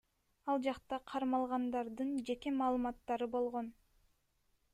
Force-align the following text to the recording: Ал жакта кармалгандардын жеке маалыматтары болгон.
Ал 0.53 0.61
жакта 0.67 0.99
кармалгандардын 1.11 2.17
жеке 2.31 2.55
маалыматтары 2.63 3.29
болгон. 3.37 3.71